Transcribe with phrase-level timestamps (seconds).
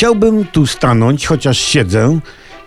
[0.00, 2.20] Chciałbym tu stanąć, chociaż siedzę,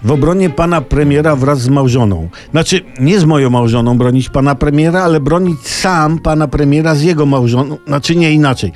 [0.04, 2.30] w obronie pana premiera wraz z małżoną.
[2.52, 7.26] Znaczy, nie z moją małżoną bronić pana premiera, ale bronić sam pana premiera z jego
[7.26, 7.78] małżoną.
[7.88, 8.72] Znaczy, nie inaczej.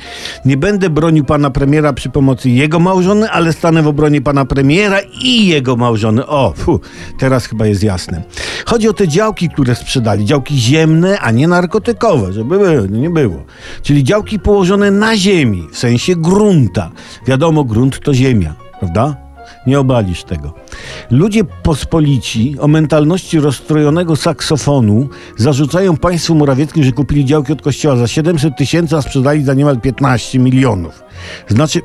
[0.45, 4.99] Nie będę bronił pana premiera przy pomocy jego małżony, ale stanę w obronie pana premiera
[5.21, 6.27] i jego małżony.
[6.27, 6.53] O,
[7.19, 8.23] teraz chyba jest jasne.
[8.65, 10.25] Chodzi o te działki, które sprzedali.
[10.25, 13.43] Działki ziemne, a nie narkotykowe, żeby było, nie było.
[13.81, 16.91] Czyli działki położone na ziemi, w sensie grunta.
[17.27, 19.26] Wiadomo, grunt to ziemia, prawda?
[19.67, 20.53] Nie obalisz tego.
[21.11, 28.07] Ludzie pospolici o mentalności rozstrojonego saksofonu zarzucają państwu Morawieckim, że kupili działki od kościoła za
[28.07, 31.03] 700 tysięcy, a sprzedali za niemal 15 milionów.
[31.47, 31.81] Znaczy,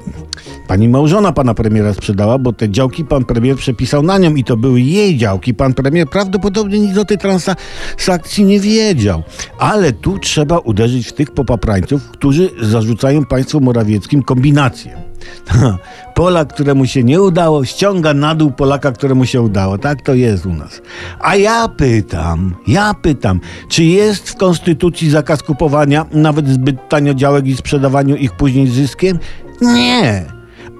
[0.69, 4.57] pani małżona pana premiera sprzedała, bo te działki pan premier przepisał na nią i to
[4.57, 5.55] były jej działki.
[5.55, 9.23] Pan premier prawdopodobnie nic o tej transakcji nie wiedział.
[9.59, 15.12] Ale tu trzeba uderzyć w tych popaprańców, którzy zarzucają państwu Morawieckim kombinację.
[16.15, 19.79] Polak, któremu się nie udało, ściąga na dół Polaka, któremu się udało.
[19.79, 20.83] Tak to jest u nas.
[21.21, 27.47] A ja pytam, ja pytam, czy jest w Konstytucji zakaz kupowania nawet zbyt tanio działek
[27.47, 29.19] i sprzedawaniu ich później zyskiem?
[29.61, 30.25] Nie.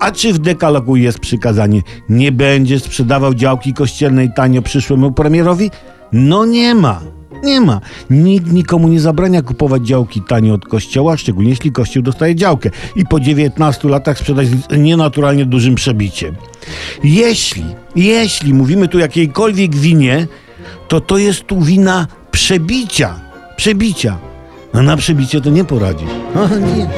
[0.01, 5.71] A czy w dekalogu jest przykazanie, nie będzie sprzedawał działki kościelnej tanio przyszłemu premierowi?
[6.13, 7.01] No nie ma.
[7.43, 7.81] Nie ma.
[8.11, 13.07] Nikt nikomu nie zabrania kupować działki tanio od kościoła, szczególnie jeśli kościół dostaje działkę i
[13.07, 16.35] po 19 latach sprzedać z nienaturalnie dużym przebiciem.
[17.05, 17.65] Jeśli,
[17.97, 20.27] jeśli mówimy tu jakiejkolwiek winie,
[20.89, 23.21] to to jest tu wina przebicia.
[23.57, 24.19] Przebicia.
[24.73, 26.11] A na przebicie to nie poradzisz.
[26.35, 26.89] O, nie.